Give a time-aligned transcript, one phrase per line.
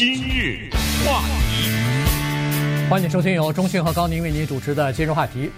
[0.00, 0.70] 今日
[1.04, 1.20] 话
[1.50, 5.50] 题，欢迎收听由中讯和高宁为您主持的今日话题。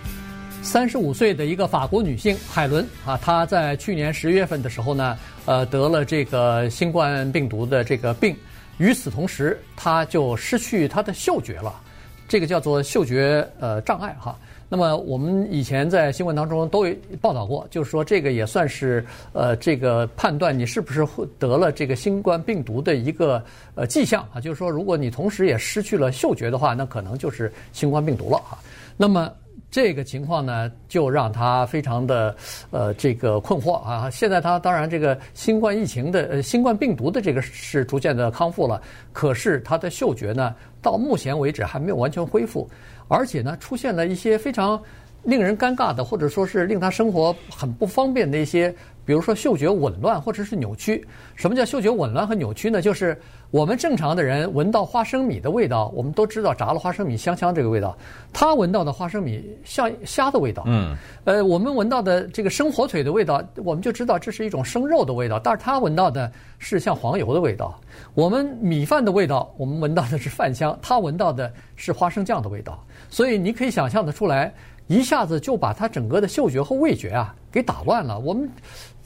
[0.63, 8.37] 三十五岁的一个法国女性海伦啊，她在去年十月份的时候呢，呃，得了这个新冠病毒的这个病。
[8.79, 11.81] 与此同时，她就失去她的嗅觉了，
[12.27, 14.37] 这个叫做嗅觉呃障碍哈。
[14.73, 19.05] 那么我们以前在新闻当中都有报道过，就是说这个也算是
[19.35, 21.07] 呃这个判断你是不是
[21.39, 23.45] 得了这个新冠病毒的一个
[23.75, 28.57] 呃迹象啊，就是说如果你同时也失去了嗅觉的话，那可能就是新冠病毒了啊。
[28.97, 29.31] 那么
[29.73, 32.37] 这个情况呢，就让他非常的
[32.71, 34.11] 呃这个困惑啊。
[34.11, 38.81] 现在他当然这个新冠疫情的呃新冠病毒的这个是逐渐的康复了，
[39.15, 42.69] 可是他的嗅觉呢，到目前为止还没有完全恢复。
[43.09, 44.81] 而且呢，出现了一些非常
[45.25, 51.07] 令人尴尬的，或者说是令他生活很不方便的一些，比如说嗅觉紊乱或者是扭曲。
[51.35, 52.83] 什么叫嗅觉紊乱和扭曲呢？
[52.83, 57.97] 就是我们正常的人闻到花生米的味道，我们都知道炸了花生米香香这个味道。
[58.33, 60.65] 他闻到的花生米像虾的味道。
[60.67, 60.97] 嗯。
[61.25, 65.39] 呃，我们闻到的这个生火腿的味道，我们就知道这是一种生肉的味道。
[65.39, 67.79] 但是他闻到的是像黄油的味道。
[68.15, 72.85] 我们米饭的味道，我们闻到的是饭香，他闻到的是花生酱的味道。
[73.09, 74.53] 所以你可以想象得出来，
[74.89, 78.19] 一下子就把他整个的嗅觉和味觉啊给打乱了。
[78.19, 78.51] 我们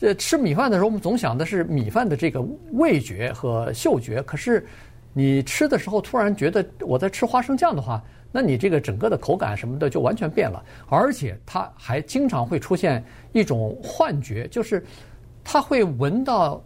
[0.01, 4.67] 呃吃米饭的时候，我们总想的是米饭的这个味觉和嗅觉，可是
[5.13, 10.65] 你吃的时候突然觉得我在吃花生酱的话，那你这个整个的口感什么的就完全变了。
[10.89, 14.85] 而且他还经常会出现一种幻觉，就是
[15.45, 16.61] 他会闻到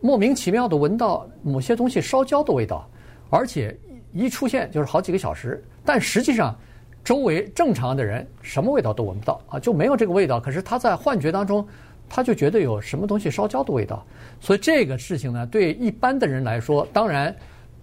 [0.00, 2.88] 莫名其妙的闻到某些东西烧焦的味道，
[3.28, 3.76] 而且
[4.12, 6.56] 一出现就是好几个小时，但实际上。
[7.04, 10.38] 周围正常的人什么味道都闻不到啊，就没有这个味道。
[10.38, 11.66] 可是他在幻觉当中，
[12.08, 14.06] 他就觉得有什么东西烧焦的味道。
[14.40, 17.34] 所以这个事情呢，对一般的人来说，当然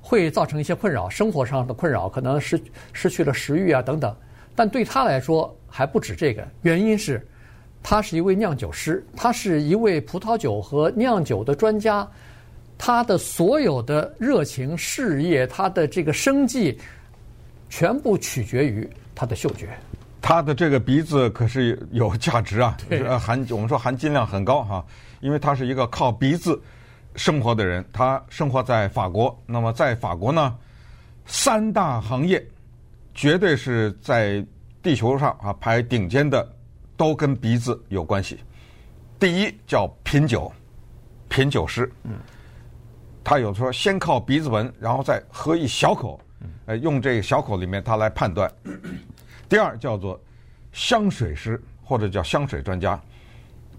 [0.01, 2.61] 会造成一些困扰，生活上的困扰，可能失
[2.93, 4.15] 失去了食欲啊等等。
[4.55, 7.25] 但对他来说还不止这个，原因是
[7.83, 12.07] 他是一位酿酒师，他是一位葡萄酒和酿酒的专家，
[12.77, 16.77] 他的所有的热情、事业，他的这个生计，
[17.69, 18.89] 全部取决于。
[19.19, 19.67] 他的嗅觉，
[20.21, 22.77] 他的这个鼻子可是有价值啊，
[23.19, 24.85] 含我们说含金量很高哈，
[25.19, 26.57] 因为他是一个靠鼻子
[27.15, 29.37] 生活的人，他生活在法国。
[29.45, 30.55] 那么在法国呢，
[31.25, 32.41] 三大行业
[33.13, 34.41] 绝对是在
[34.81, 36.49] 地球上啊排顶尖的，
[36.95, 38.39] 都跟鼻子有关系。
[39.19, 40.49] 第一叫品酒，
[41.27, 42.13] 品酒师，嗯，
[43.21, 46.17] 他有时候先靠鼻子闻，然后再喝一小口。
[46.67, 48.49] 呃，用这个小口里面，他来判断。
[49.49, 50.19] 第二叫做
[50.71, 52.99] 香水师或者叫香水专家，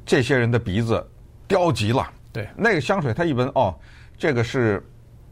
[0.05, 1.09] 这些人的鼻子
[1.47, 2.11] 刁极了。
[2.33, 3.75] 对，那个香水他一闻，哦，
[4.19, 4.85] 这个是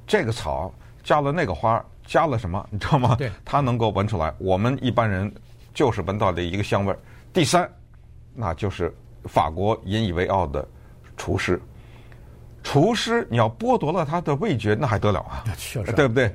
[0.07, 0.73] 这个草
[1.03, 3.17] 加了那个花，加了什么，你知道吗？
[3.17, 4.33] 对，他能够闻出来。
[4.39, 5.33] 我们一般人
[5.75, 6.99] 就是闻到的一个香味儿。
[7.33, 7.71] 第三，
[8.35, 8.95] 那就是
[9.25, 10.67] 法国引以为傲的
[11.17, 11.61] 厨师。
[12.65, 15.45] 厨师你要剥夺了他的味觉，那还得了啊？
[15.57, 16.35] 确实，对不对？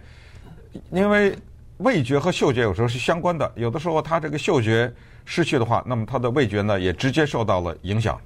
[0.91, 1.37] 因为
[1.83, 4.91] 味觉和嗅觉有时候是相关的，有的时候他这个嗅觉
[5.25, 8.19] 失去的话，那么他的味觉呢也直接受到了影响。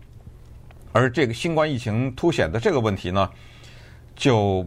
[0.92, 3.30] 而这个新冠疫情凸显的这个问题呢，
[4.16, 4.66] 就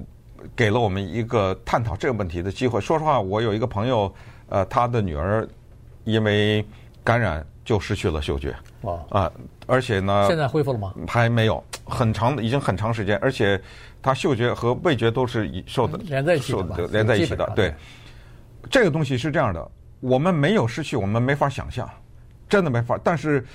[0.55, 2.81] 给了我们一个探讨这个问题的机会。
[2.81, 4.13] 说实话，我有一个朋友，
[4.49, 5.49] 呃，他的女儿
[6.05, 6.65] 因为
[7.03, 8.55] 感染就失去了嗅觉。
[8.83, 8.99] 哇！
[9.11, 9.33] 啊，
[9.67, 10.95] 而且呢，现在恢复了吗？
[11.09, 13.61] 还没有，很长的，已经很长时间，而且。
[14.03, 17.53] 他嗅觉和味觉都是受的连在一起的，连在一起的。
[17.55, 17.71] 对，
[18.69, 21.89] 这个东西是这样的，我们没有失去，我们没法想象，
[22.49, 22.99] 真的没法。
[23.03, 23.47] 但是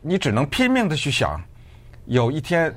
[0.00, 1.40] 你只能拼命的去想，
[2.06, 2.74] 有一天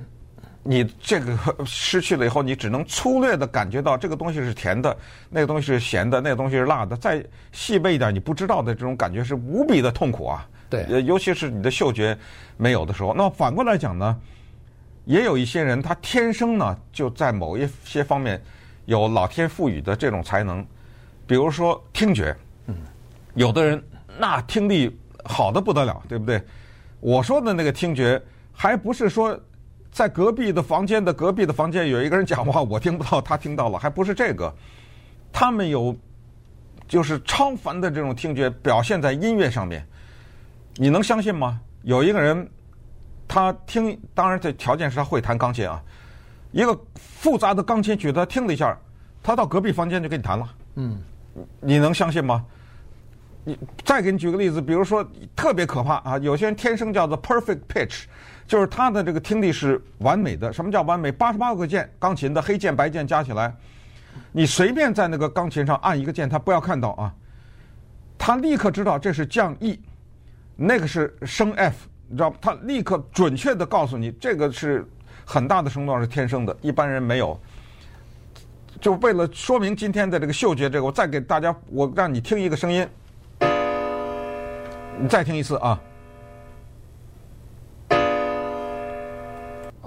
[0.63, 4.95] 你这个失去了以后，你只能粗略的感觉到这个东西是甜的，
[5.29, 6.95] 那个东西是咸的，那个东西是辣的。
[6.97, 10.47] 再细微一点，你不知道的这种感觉是无比的痛苦啊。
[10.69, 12.17] 对，尤其是你的嗅觉
[12.57, 13.13] 没有的时候。
[13.13, 14.17] 那么反过来讲呢？
[15.05, 18.39] 也有一些人，他天生呢就在某一些方面
[18.85, 20.63] 有老天赋予的这种才能，
[21.31, 22.35] 比如说听觉。
[22.67, 22.75] 嗯，
[23.35, 23.81] 有的人
[24.19, 24.93] 那听力
[25.23, 26.43] 好的不得了，对不对？
[26.99, 29.39] 我说的那个听觉，还不是说
[29.93, 34.53] 在隔壁的房间的隔壁的房间有一个人讲话，我听不到，他听到了，还不是这个。
[35.31, 35.95] 他们有
[36.85, 39.87] 就是超凡的这种听觉，表现在音乐上面。
[40.75, 41.61] 你能相信吗？
[41.83, 42.45] 有一个人。
[43.25, 45.81] 他听，当然这条件是他会弹钢琴啊。
[46.51, 48.77] 一个复杂的钢琴曲，他听了一下，
[49.23, 50.53] 他到隔壁房间就给你弹了。
[50.75, 51.01] 嗯，
[51.59, 52.45] 你能相信吗？
[53.43, 55.03] 你再给你举个例子，比如说
[55.35, 58.03] 特别可怕啊，有些人天生叫做 perfect pitch，
[58.45, 60.53] 就是他的这个听力是完美的。
[60.53, 61.11] 什么叫完美？
[61.11, 63.51] 八十八个键，钢琴的黑键白键加起来，
[64.31, 67.11] 你随便在那个钢琴上按一个键，他不要看到啊，
[68.15, 69.79] 他立刻知道这是降 E，
[70.55, 72.31] 那个是升 F，你知道？
[72.39, 74.85] 他立刻准确地告诉你，这个是
[75.25, 77.39] 很大的声段是天生的，一般人没有。
[78.81, 82.85] 就为了说明今天的这个嗅觉，这个我再给大家，我让你听一个声音，
[84.99, 85.79] 你再听一次啊，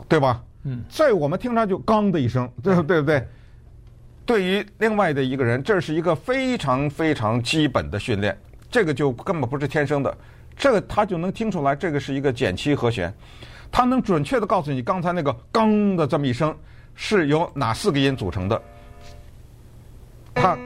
[0.09, 0.41] 对吧？
[0.63, 3.01] 嗯，在我们听上就“刚”的一声，对不对？
[3.01, 3.27] 不对？
[4.25, 8.39] 对于另外的一个人，这是一个非常非常基本的训练，
[8.71, 10.17] 这个就根本不是天生的，
[10.57, 13.13] 这个他就能听出来，这个是一个减七和弦，
[13.73, 16.57] 他能准确的告诉你刚才那个“刚”的这么一声
[16.95, 18.63] 是由哪四个音组成的。
[20.45, 20.59] 他，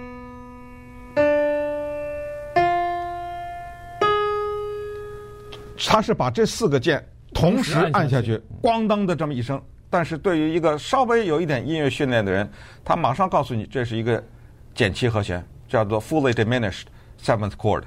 [5.76, 9.62] 他是把这四个键同时按下去，咣当的这么一声。
[9.88, 12.50] 但是对于一个稍微有一点音乐训练的人，
[12.84, 14.20] 他马上告诉你这是一个
[14.74, 16.86] 减七和弦，叫做 fully diminished
[17.22, 17.84] seventh chord。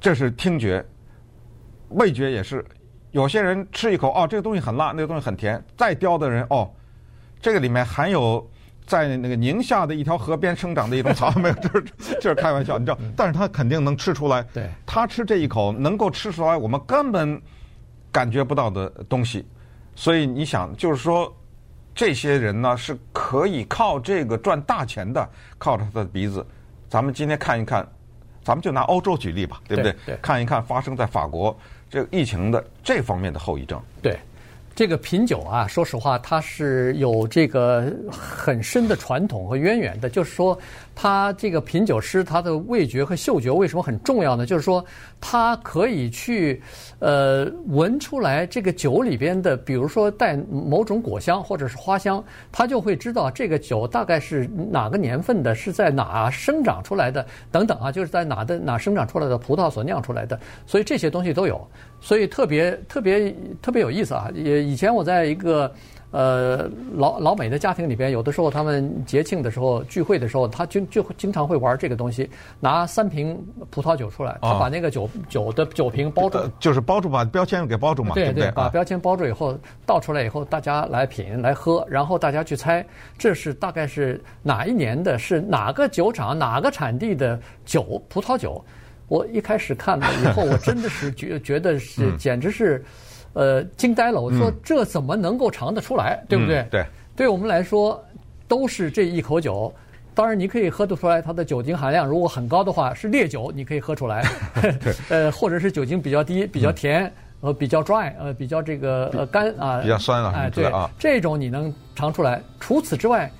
[0.00, 0.82] 这是听觉，
[1.90, 2.64] 味觉也是。
[3.10, 5.62] 有些人吃一口，哦，这个东西很辣，那个东西很甜。
[5.76, 6.70] 再刁的人，哦，
[7.42, 8.48] 这个里面含有。
[8.88, 12.98] 在那个宁夏的一条河边生长的一种草， 没有，就是就是开玩笑，你知道？
[13.14, 14.42] 但是他肯定能吃出来。
[14.54, 17.40] 对，他吃这一口能够吃出来我们根本
[18.10, 19.46] 感觉不到的东西。
[19.94, 21.30] 所以你想，就是说，
[21.94, 26.44] 这些人呢是可以靠这个赚大钱的，靠着他的鼻子。
[26.88, 27.86] 咱们今天看一看，
[28.42, 29.92] 咱们就拿欧洲举例吧，对不对？
[29.92, 30.14] 对。
[30.14, 31.54] 对，看一看发生在法国
[31.90, 33.78] 这个疫情的这方面的后遗症。
[34.00, 34.18] 对。
[34.78, 40.08] 这个品酒啊，说实话，它是有这个很深的传统和渊源的。
[40.08, 40.56] 就是说，
[41.00, 44.44] 他这个品酒师他的味觉和嗅觉为什么很重要呢？
[44.44, 44.84] 就是说，
[45.20, 46.60] 他可以去
[46.98, 60.36] 呃闻出来这个酒里边的，比如说带某种果香或者是花香，他就会知道这个酒大概是哪个年份的，是在哪生长出来的等等啊，就是在哪的哪生长出来的葡萄所酿出来的。
[60.66, 61.64] 所以这些东西都有。
[62.00, 64.28] 所以特别特别特别有意思啊！
[64.34, 65.72] 也以前我在一个
[66.10, 72.28] 呃老老美的家庭里边，有的时候他们节庆的时候聚会的时候，他就就经常会玩这个东西，
[72.60, 73.38] 拿三瓶
[73.70, 82.84] 葡萄酒出来，他把那个酒酒的酒瓶包住，就是包住，把标签给包住嘛，对对，把标签包住以后倒出来以后，大家来品来喝，然后大家去猜
[83.18, 88.64] 这是大概是哪一年的，是哪个酒厂哪个产地的酒葡萄酒。
[89.08, 92.84] 我一开始看了以后，我真的是觉觉得是简直是，
[93.38, 94.20] 呃，惊呆了。
[94.20, 96.66] 我说这怎么能够尝得出来，对不对？
[96.70, 98.04] 对，对我们来说
[98.48, 99.72] 都是这一口酒。
[100.12, 104.24] 当然，你可以喝得出来它的酒精含量，如果很高的话是烈酒，你可以喝出来。
[105.08, 112.42] 呃，或者是酒精比较低、比较甜、呃比较 dry、呃比较这个呃干啊，比较酸啊，哎，对啊，这种你能尝出来。
[112.58, 113.30] 除此之外。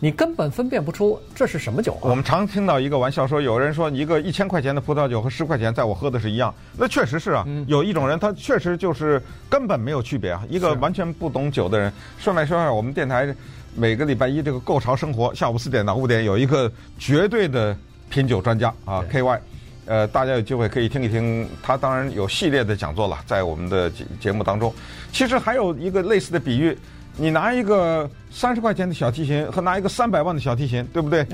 [0.00, 2.02] 你根本分辨不出这是什么酒啊。
[2.02, 7.46] 我们常听到一个玩笑说，有人说一个一千块钱的葡萄酒和十块钱在我喝的是一样，那确实是啊。
[7.66, 10.42] 有一种人他确实就是根本没有区别啊。
[10.50, 13.34] 一个完全不懂酒的人，顺便说一下，我们电台
[13.74, 17.76] 每个礼拜一这个购潮生活下午四点到五点有一个绝对的
[18.10, 19.38] 品酒专家啊，KY，
[19.86, 21.48] 呃，大家有机会可以听一听。
[21.62, 24.72] 他当然有系列的讲座了，在我们的节节目当中。
[25.12, 26.76] 其实还有一个类似的比喻。
[27.16, 31.24] 你拿一个三十块钱的小提琴和拿一个三百万的小提琴，对不对？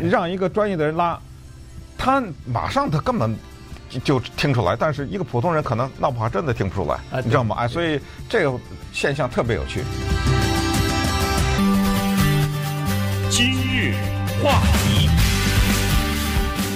[0.00, 1.16] 你让一个专业的人拉，
[1.96, 3.32] 他马上他根本
[4.02, 7.54] 就听出来，但是一个普通人可能闹不好真的听不出来，你知道吗？
[7.56, 8.58] 哎，所以这个
[8.92, 9.84] 现象特别有趣。
[13.30, 13.94] 今日
[14.42, 15.27] 话题。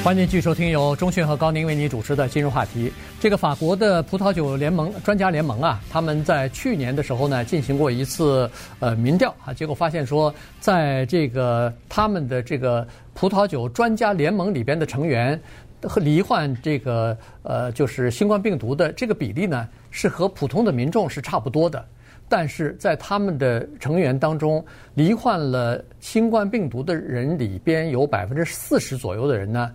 [0.03, 2.93] 欢迎继续收听由中讯和高宁为您主持的今日话题。
[3.21, 15.41] 这个法国的葡萄酒联盟专家联盟啊，他们在去年的时候呢，进行过一次呃民调啊，结果发现说，在这个他们的这个葡萄酒专家联盟里边的成员
[15.83, 21.85] 和罹患这个呃就是新冠病毒的这个比例呢，是和普通的民众是差不多的。
[22.29, 29.71] 但是在他们的成员当中，罹患了新冠病毒的人里边有百分之四十左右的人呢。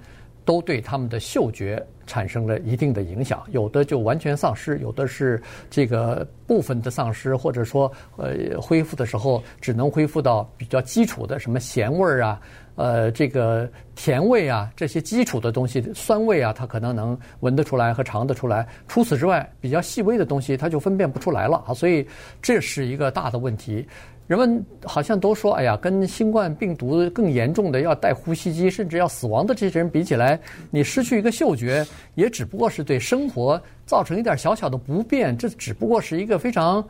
[0.48, 12.40] 都对他们的嗅觉产生了一定的影响，有的就完全丧失，有的是这个部分的丧失，或者说呃恢复的时候只能恢复到比较基础的什么咸味儿啊，
[12.76, 18.66] 呃这个甜味啊这些基础的东西，酸味啊，它可能能闻得出来和尝得出来。
[18.88, 22.08] 除此之外，比较细微的东西，它就分辨不出来了啊，所以
[22.42, 23.86] 这是一个大的问题。
[24.28, 30.38] 人们好像都说，哎呀，跟新冠病毒更严重的要戴呼吸机，甚至要死亡的这些人比起来，
[30.70, 35.38] 你失去一个嗅觉，也只不过是对生活造成一点小小的不便。
[35.38, 36.86] 这只不过是一个非常，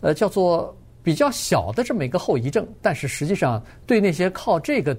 [0.00, 4.96] 呃，叫做比较小的这么一个后遗症，但是实际上对那些靠这个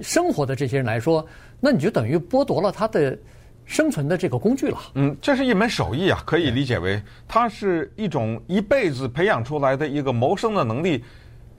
[0.00, 1.24] 生活的这些人来说，
[1.60, 3.16] 那你就等于剥夺了他的
[3.64, 4.78] 生存的这个工具了。
[4.94, 11.04] 嗯，这是一门手艺啊，可以理解为它是一种一辈子培养出来的一个谋生的能力，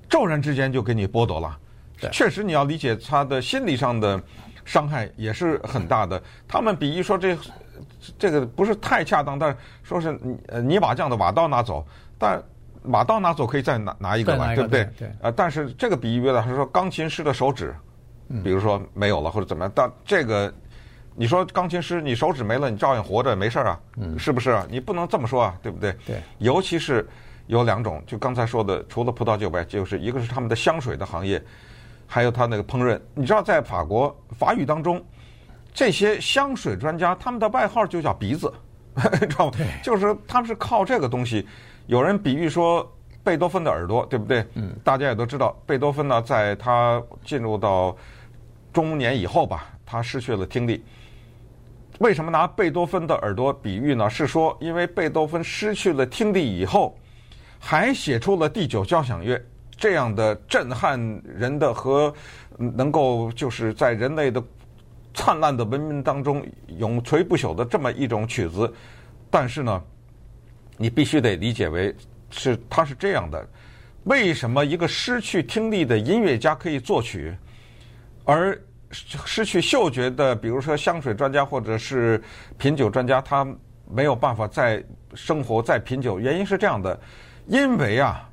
[0.09, 1.57] 骤然之间就给你剥夺了。
[2.11, 4.21] 确实，你要理解他的心理上的
[4.65, 6.21] 伤害也是很大的。
[6.47, 7.37] 他们比喻说这
[8.19, 11.85] 这个不是太恰当，但是说是呃泥瓦匠的瓦刀拿走，
[12.17, 12.43] 但
[12.83, 14.83] 瓦刀拿走可以再拿拿一个嘛，对不对？
[14.99, 15.09] 对。
[15.21, 17.73] 呃，但是这个比喻呢，他说钢琴师的手指，
[18.43, 20.53] 比如说没有了或者怎么样，但这个
[21.15, 24.65] 你说钢琴师你手指没了，你照样活着没事啊，嗯是不是啊？
[24.69, 25.95] 你不能这么说啊，对不对？
[26.05, 26.21] 对。
[26.39, 27.07] 尤其是
[27.47, 31.41] 有两种，就刚才说的，除了葡萄酒外，就是一个是他们的香水的行业。
[32.05, 35.03] 还有他那个烹饪，你知道在法国法语当中，
[35.73, 38.53] 这些香水专家他们的外号就叫鼻子，
[39.19, 39.53] 知道吗？
[39.81, 41.47] 就是他们是靠这个东西。
[41.87, 42.87] 有人比喻说
[43.23, 44.45] 贝多芬的耳朵，对不对？
[44.53, 44.75] 嗯。
[44.83, 47.95] 大家也都知道，贝多芬呢，在他进入到
[48.71, 50.83] 中年以后吧，他失去了听力。
[51.99, 54.09] 为什么拿贝多芬的耳朵比喻呢？
[54.09, 56.97] 是说，因为贝多芬失去了听力以后，
[57.59, 59.41] 还写出了第九交响乐。
[59.75, 62.13] 这样的震撼人的和
[62.57, 64.41] 能够就是在人类的
[65.13, 66.45] 灿烂的文明当中
[66.77, 68.71] 永垂不朽的这么一种曲子，
[69.29, 69.83] 但是呢，
[70.77, 71.93] 你必须得理解为
[72.29, 73.45] 是它是这样的：
[74.05, 77.35] 为什么一个失去听力的音乐家可以作曲，
[78.25, 78.59] 而
[78.93, 82.21] 失去嗅觉的，比如说香水专家或者是
[82.57, 83.45] 品酒专家，他
[83.89, 84.83] 没有办法再
[85.13, 86.19] 生活再品酒？
[86.19, 86.97] 原因是这样的，
[87.47, 88.29] 因为啊。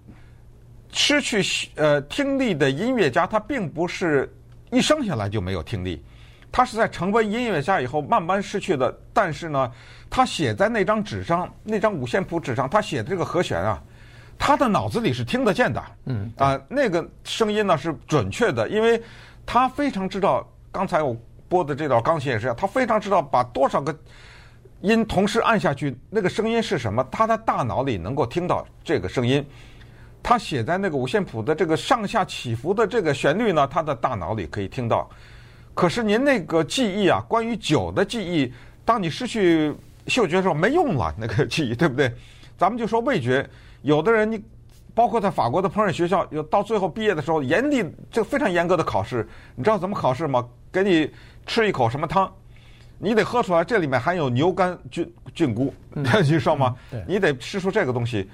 [0.92, 1.40] 失去
[1.76, 4.28] 呃听力的音乐家，他并不是
[4.72, 6.04] 一生下来就没有听力，
[6.50, 8.92] 他是在成为音乐家以后慢慢失去的。
[9.12, 9.70] 但是呢，
[10.10, 13.80] 他写在那张纸上，那张五线谱纸上，他写的这个和弦啊，
[14.36, 15.80] 他的脑子里是听得见的。
[16.06, 19.00] 嗯啊，那个声音呢是准确的，因为
[19.52, 21.16] 他非常知道，刚才我
[21.48, 23.92] 播的这段钢琴也是这样，他非常知道把多少个
[24.80, 29.44] 音同时按下去，那个声音是什么，他的大脑里能够听到这个声音。
[30.22, 35.10] 他写在那个五线谱的这个上下起伏的这个旋律呢，他的大脑里可以听到。
[35.74, 38.52] 可是您那个记忆啊，关于酒的记忆，
[38.84, 39.74] 当你失去
[40.06, 42.08] 嗅觉的时候没用了，那个记忆，对不对？
[42.56, 43.44] 咱们就说味觉，
[43.82, 44.40] 有的人你
[45.00, 49.26] 包括在法国的烹饪学校，有到最后毕业的时候，严厉这非常严格的考试，
[49.56, 50.46] 你知道怎么考试吗？
[50.70, 51.10] 给你
[51.46, 52.30] 吃一口什么汤，
[52.98, 56.76] 你得喝出来这里面含有牛肝菌菌菇，你知道吗？
[57.08, 58.28] 你得吃出这个东西。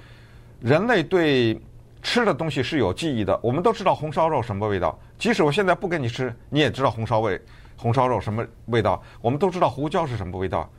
[0.59, 1.57] 人类对
[2.01, 4.99] 吃的东西是有记忆的，我们都知道红烧肉什么味道。
[5.17, 7.41] 即使我现在不给你吃，你也知道红烧味、
[7.77, 9.01] 红烧肉什么味道。
[9.21, 10.69] 我们都知道胡椒是什么味道。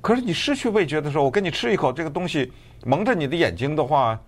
[0.00, 2.52] 可是你失去味觉的时候，我给你吃一口这个东西，
[2.84, 4.20] 蒙着你的眼睛的话，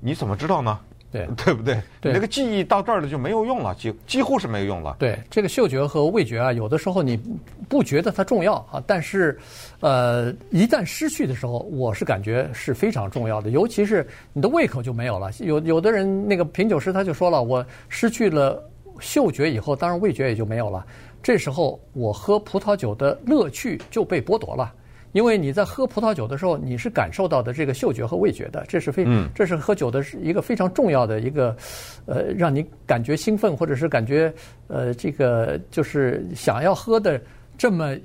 [0.00, 0.78] 你怎么知道呢？
[1.10, 1.80] 对， 对不对？
[2.02, 4.94] 对，那个记忆到这儿了就没有用了，几几乎是没有用了。
[4.98, 7.18] 对，这个嗅觉和味觉啊，有的时候你
[7.66, 9.38] 不觉得它重要啊，但是，
[9.80, 15.30] 呃，一旦失去的时候，我是感觉是非常重要的，尤其是你的胃口就没有了。
[15.38, 18.62] 有有的人那个品酒师他就说了，我失去了
[19.00, 20.84] 嗅觉以后，当然味觉也就没有了。
[21.22, 24.72] 这时候我喝葡萄酒的乐趣就被剥夺了。
[25.12, 31.56] 因为你在喝葡萄酒的时候，你是感受到的这个嗅觉和味觉的，这是非，这是喝酒的是一个非常重要的一个，
[32.04, 34.32] 呃，让你感觉兴奋或者是感觉
[34.66, 37.18] 呃这个就是想要喝的
[37.56, 37.96] 这么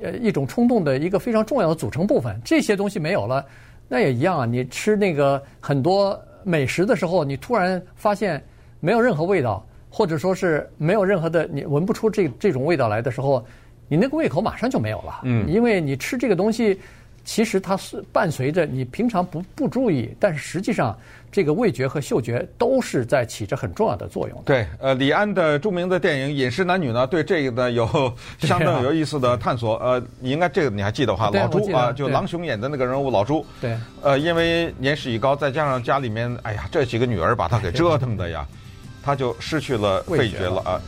[0.00, 2.40] 呃一种冲动的一个非常重要的组成部分。
[2.42, 3.44] 这些东西没有了，
[3.86, 4.46] 那也一样啊。
[4.46, 8.42] 你吃那个很多美食的时候，你突然发现
[8.80, 13.44] 没有任何味道，或者说是没有任何的，你闻不出这这种味道来的时候。
[13.88, 16.78] 你那个胃口马上就没有了，嗯，因为你吃这个东西，
[17.24, 20.96] 其实它是伴随着你平常不不注意，但是实际上
[21.30, 24.42] 这个味觉和嗅觉都是在起着很重要的作用。
[24.44, 27.86] 对，呃，李安的著名的电影《饮食男女》呢，对这个呢有
[28.40, 29.76] 相当有意思的探索。
[29.76, 31.30] 呃，你应该这个你还记得哈？
[31.32, 33.44] 老朱啊，就郎雄演的那个人物老朱。
[33.60, 33.76] 对。
[34.02, 38.46] 呃，因为年事已高，再加上家里面，哎呀，这几个女儿把他给折腾的呀，
[39.02, 40.80] 他就失去了味觉了啊。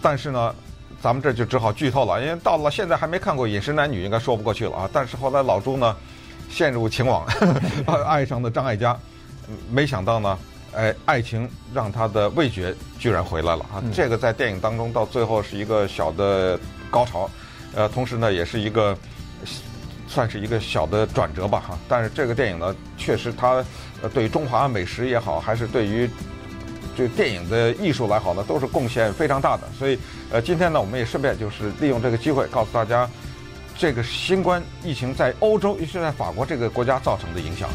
[0.00, 0.54] 但是呢。
[1.00, 4.90] 咱们这就只好剧透了，因为到了现在还没看过《饮食男女》，应该说不过去了啊。
[4.92, 5.96] 但是后来老朱呢，
[6.50, 7.24] 陷入情网，
[8.04, 8.98] 爱上了张艾嘉，
[9.70, 10.38] 没想到呢，
[10.74, 13.82] 哎，爱情让他的味觉居然回来了啊！
[13.94, 16.58] 这个在电影当中到最后是一个小的
[16.90, 17.30] 高潮，
[17.76, 18.96] 呃，同时呢，也是一个
[20.08, 21.78] 算是一个小的转折吧哈。
[21.88, 23.64] 但是这个电影呢，确实它
[24.12, 26.10] 对于中华美食也好，还是对于。
[26.98, 29.62] 就电影的艺术来好呢，都是贡献非常大的。
[29.78, 29.96] 所以，
[30.32, 33.08] 呃，今天呢，我们也顺便就是利用这个机会，告诉大家，
[33.76, 37.70] 这个新冠疫情在欧洲，尤其在法国这个国家造成的影响。